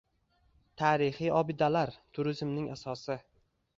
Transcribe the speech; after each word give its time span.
Tarixiy 0.81 1.29
obidalar– 1.41 1.93
turizmning 2.19 2.67
asosi 2.77 3.19